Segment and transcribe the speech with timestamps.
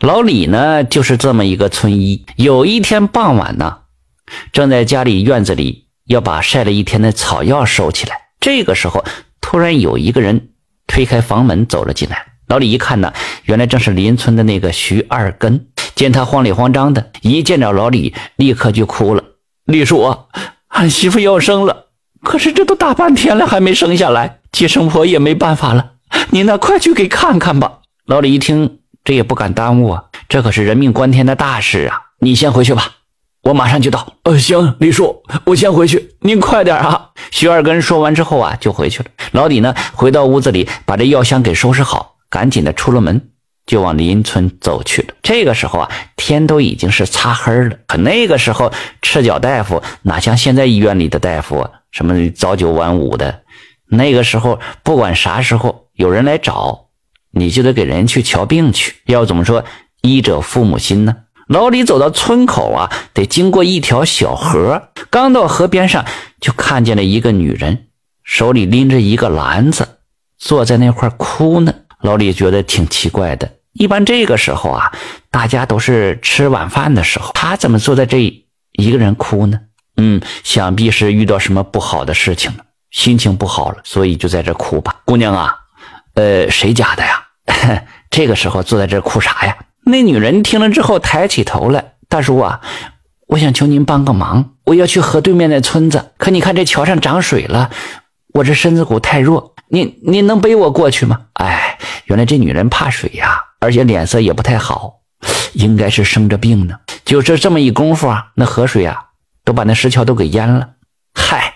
[0.00, 2.24] 老李呢，就是这么一个村医。
[2.36, 3.78] 有一天傍晚呢，
[4.52, 8.16] 正在家里院子里要把晒了一天的草药收起来。
[8.40, 9.04] 这个时候，
[9.40, 10.50] 突然有一个人
[10.86, 12.26] 推开房门走了进来。
[12.46, 13.12] 老李一看呢，
[13.44, 15.68] 原来正是邻村的那个徐二根。
[15.94, 19.24] 见他慌里慌张的，一见着老李，立刻就哭了。
[19.64, 20.14] 李叔，
[20.68, 21.86] 俺媳妇要生了，
[22.22, 25.92] 可是这都大半天了，还没生下来，接生婆也没办法了。
[26.30, 27.78] 您呢，快去给看看吧。
[28.04, 28.75] 老李一听，
[29.06, 32.02] 这也不敢耽误啊，这可是人命关天的大事啊！
[32.18, 32.90] 你先回去吧，
[33.44, 34.14] 我马上就到。
[34.24, 37.10] 呃，行，李叔，我先回去，您快点啊。
[37.30, 39.08] 徐二根说完之后啊，就回去了。
[39.30, 43.28] 老李呢，回到屋子里，把这药箱给收拾好，赶紧的出了门，
[43.64, 45.14] 就往邻村走去了。
[45.22, 47.76] 这个时候啊，天都已经是擦黑了。
[47.86, 53.42] 可那个时候，赤脚大夫哪像现在医院里的大夫啊，什么早九晚五的。
[53.88, 56.85] 那个时候，不管啥时候有人来找，
[57.36, 58.96] 你就得给人去瞧病去。
[59.06, 59.64] 要怎么说，
[60.02, 61.14] 医者父母心呢？
[61.46, 64.88] 老李走到村口啊，得经过一条小河。
[65.10, 66.04] 刚到河边上，
[66.40, 67.86] 就看见了一个女人，
[68.24, 69.86] 手里拎着一个篮子，
[70.36, 71.72] 坐在那块哭呢。
[72.00, 73.48] 老李觉得挺奇怪的。
[73.72, 74.92] 一般这个时候啊，
[75.30, 78.18] 大家都是吃晚饭的时候，他怎么坐在这
[78.72, 79.60] 一个人哭呢？
[79.98, 84.96] 嗯，想必是遇到什么不好的事情了，心情不好了，所以就在这哭吧。
[85.04, 85.54] 姑娘啊，
[86.14, 87.25] 呃，谁家的呀？
[88.10, 89.56] 这个时候坐在这哭啥呀？
[89.84, 92.60] 那女人听了之后，抬起头来：“大叔啊，
[93.28, 96.12] 我想求您帮个忙，我要去河对面那村子。
[96.16, 97.70] 可你看这桥上涨水了，
[98.34, 104.94] 我这身子骨太弱，您您能背我过去吗？”哎，原来这女人怕水呀，而且脸色也不太好，
[105.52, 106.76] 应该是生着病呢。
[107.04, 109.04] 就是这么一功夫啊，那河水啊，
[109.44, 110.70] 都把那石桥都给淹了。
[111.14, 111.54] 嗨，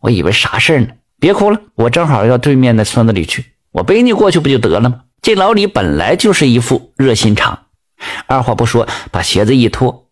[0.00, 0.88] 我以为啥事呢？
[1.20, 5.02] 别哭了，我正好要对面那村子里去，我背你过去不就得了吗？
[5.22, 7.66] 这老李本来就是一副热心肠，
[8.26, 10.06] 二话不说，把鞋子一脱，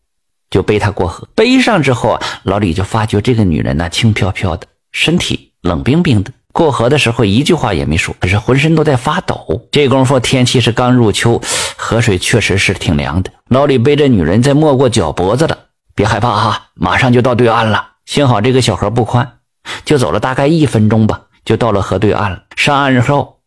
[0.50, 1.26] 就背她过河。
[1.34, 6.30] 背上之后啊，老李就发觉这个女人呢轻飘飘的，身体冷冰冰的。
[6.52, 9.66] 过河的时候一句话也没说，可是浑身都在发抖。
[9.72, 11.40] 这功夫天气是刚入秋，
[11.78, 13.30] 河水确实是挺凉的。
[13.48, 15.56] 老李背着女人在没过脚脖子了，
[15.94, 17.92] 别害怕哈，马上就到对岸了。
[18.04, 19.38] 幸好这个小河不宽，
[19.86, 22.42] 就走了大概一分钟吧，就到了河对岸了。
[22.56, 23.37] 上岸之后。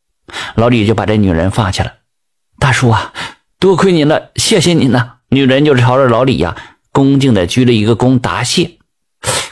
[0.56, 1.94] 老李就把这女人放下了。
[2.60, 3.14] 大叔啊，
[3.60, 5.14] 多亏您了，谢谢您呐。
[5.30, 6.56] 女人就朝着老李呀，
[6.92, 8.72] 恭敬的鞠了一个躬答谢。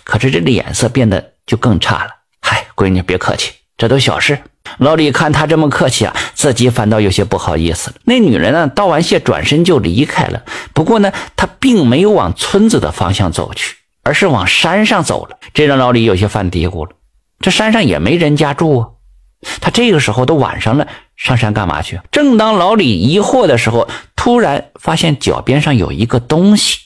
[0.03, 2.11] 可是这脸色变得就更差了。
[2.41, 4.39] 嗨，闺女别客气，这都小事。
[4.77, 7.95] 老李看她这么客气啊，自己反倒有些不好意思了。
[8.03, 10.43] 那女人呢，道完谢转身就离开了。
[10.73, 15.37] 不过呢，她并没有往村子的方向走去，而是往山上走了。
[15.53, 16.91] 这让老李有些犯嘀咕了。
[17.39, 18.87] 这山上也没人家住啊。
[19.61, 21.99] 他这个时候都晚上了，上山干嘛去？
[22.11, 26.77] 正当老李疑惑的时候，突然发现脚边上有一个东西，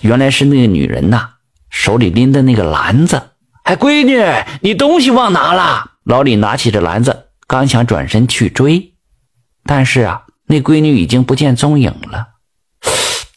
[0.00, 1.28] 原来是那个女人呐，
[1.70, 3.22] 手里拎的那个篮子。
[3.64, 4.24] 哎，闺女，
[4.62, 5.92] 你东西忘拿了。
[6.04, 8.94] 老李拿起这篮子，刚想转身去追，
[9.64, 12.28] 但是啊，那闺女已经不见踪影了。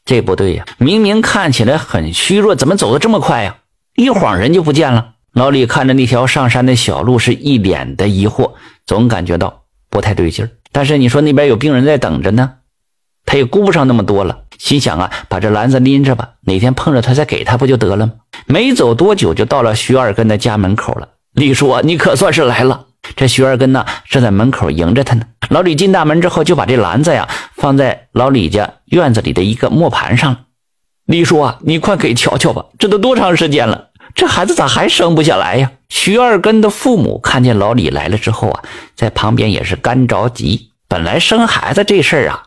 [0.06, 3.58] 这不对呀，明明看起来很虚弱，怎么走的这么快呀？
[3.96, 5.16] 一晃人就不见了。
[5.34, 8.52] 老李看着那条上山的小路，是一脸的疑惑，
[8.86, 10.52] 总感觉到不太对劲儿。
[10.74, 12.56] 但是你说那边有病人在等着呢，
[13.26, 18.14] 他也顾不上那么多了，心想啊，把这篮子拎着吧，哪天碰着他再给他不就得了吗？
[18.46, 21.08] 没走多久，就到了徐二根的家门口了。
[21.34, 22.88] 李叔，你可算是来了。
[23.16, 25.24] 这徐二根呢，正在门口迎着他呢。
[25.50, 30.40] 老李进大门之后，就把这篮子呀放在老李家院子里的一个磨盘上了。
[31.06, 33.88] 李叔啊，你快给瞧瞧吧，这都多长时间了？
[34.14, 35.72] 这孩子咋还生不下来呀？
[35.90, 38.64] 徐二根的父母看见老李来了之后啊，
[38.96, 40.72] 在旁边也是干着急。
[40.88, 42.44] 本来生孩子这事儿啊，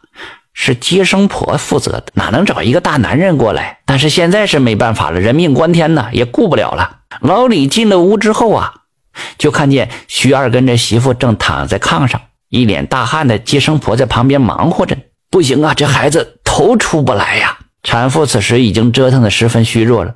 [0.52, 3.78] 是接生婆负责的，哪能找一个大男人过来？
[3.86, 6.98] 但是现在是没办法了，人命关天呐，也顾不了了。
[7.20, 8.74] 老李进了屋之后啊，
[9.38, 14.96] 就看见徐二根这媳妇正躺在炕上，一脸大汗的接生婆在旁边忙活着。
[15.30, 17.58] 不行啊，这孩子头出不来呀！
[17.82, 20.14] 产妇此时已经折腾的十分虚弱了。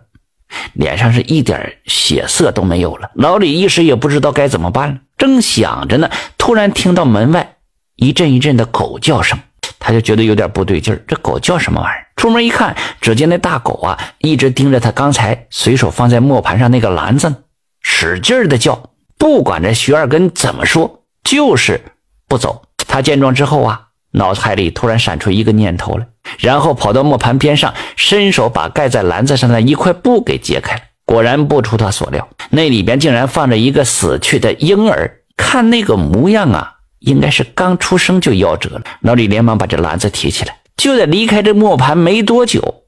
[0.73, 4.99] 脸上是一点血色都没有了，老李一时也不知道该怎么办了。
[5.17, 7.57] 正想着呢，突然听到门外
[7.97, 9.39] 一阵一阵的狗叫声，
[9.79, 11.03] 他就觉得有点不对劲儿。
[11.07, 12.07] 这狗叫什么玩意儿？
[12.17, 17.35] 出门一看，只见那大狗啊，一直盯着他刚才随手放在磨盘上那个篮子，
[17.83, 18.91] 使劲的叫。
[19.19, 21.81] 不管这徐二根怎么说，就是
[22.29, 22.63] 不走。
[22.87, 23.88] 他见状之后啊。
[24.13, 26.07] 脑海里突然闪出一个念头来，
[26.39, 30.81] 然后跑到磨盘边上，伸手把盖在篮子上的一块布给揭开了。
[31.05, 35.21] 果然不出他所料，那里边竟然放着一个死去的婴儿。
[35.37, 38.83] 看那个模样啊，应该是刚出生就夭折了。
[39.01, 42.83] 老李连忙把这篮子提起来，就在离开这磨盘没多久，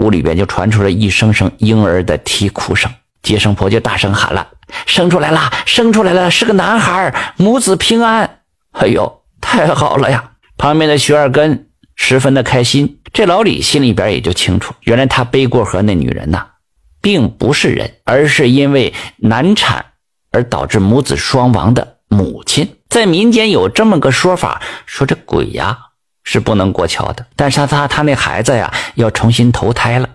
[0.00, 2.90] 屋里边就传出了一声声婴儿的啼哭声。
[3.22, 4.46] 接生婆就大声喊了
[4.86, 8.38] ：“生出来了，生出来了，是个男孩，母子平安！”
[8.72, 10.32] 哎呦，太好了呀！
[10.56, 13.00] 旁边的徐二根十分的开心。
[13.12, 16.46] 这老李心里边也就清楚，原来他背过河那女人呐，
[17.00, 19.86] 并不是人，而是因为难产
[20.32, 22.76] 而导致母子双亡的母亲。
[22.90, 25.78] 在民间有这么个说法，说这鬼呀
[26.24, 30.08] 是不能过桥的，但是他他他那孩子呀要重新投胎了。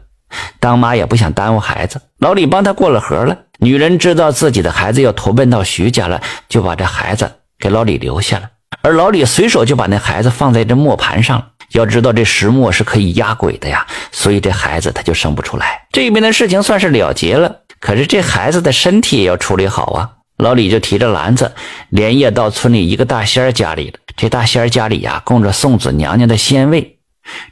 [0.59, 3.37] 当妈也不想耽误孩子，老李帮他过了河了。
[3.59, 8.49] 女人知道自己的孩子要投奔到徐家了，就把这孩子给老李留下了。
[8.81, 11.47] 而老李随手就把那孩子放在这磨盘上了。
[11.71, 15.87] 要知道这石磨是可以压鬼的呀，所以这孩子他就生不出来。
[15.91, 20.09] 这边的事情算是了结了，可是这孩子的身体也要处理好啊。
[20.37, 21.53] 老李就提着篮子，
[21.89, 23.99] 连夜到村里一个大仙家里了。
[24.17, 26.97] 这大仙家里呀，供着送子娘娘的仙位。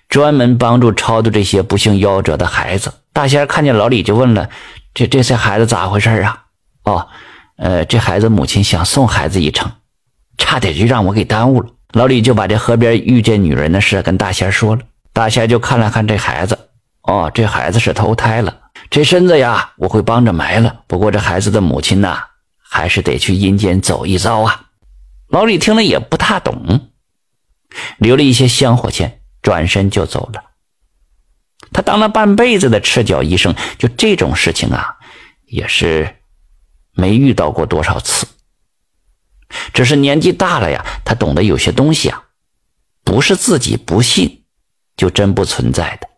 [0.09, 2.91] 专门帮助超度这些不幸夭折的孩子。
[3.13, 4.49] 大仙看见老李就问了
[4.95, 6.41] ：“这这些孩子咋回事啊
[6.83, 7.07] ？”“哦，
[7.57, 9.71] 呃，这孩子母亲想送孩子一程，
[10.39, 14.81] 差点就让我给耽误了。”老李就把这河边遇见女人的事跟大仙说了。
[15.13, 16.57] 大仙就看了看这孩子
[17.03, 18.57] ：“哦，这孩子是投胎了，
[18.89, 20.81] 这身子呀，我会帮着埋了。
[20.87, 22.23] 不过这孩子的母亲呐，
[22.57, 24.65] 还是得去阴间走一遭啊。”
[25.29, 26.89] 老李听了也不太懂，
[27.99, 29.17] 留了一些香火钱。
[29.41, 30.43] 转身就走了。
[31.71, 34.97] 他当了半辈子的赤脚医生，就这种事情啊，
[35.45, 36.13] 也是
[36.91, 38.27] 没遇到过多少次。
[39.73, 42.23] 只是年纪大了呀，他懂得有些东西啊，
[43.03, 44.43] 不是自己不信，
[44.97, 46.08] 就真不存在的。